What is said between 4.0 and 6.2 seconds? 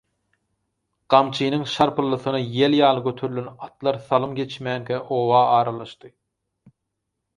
salym geçmänkä oba aralaşdy.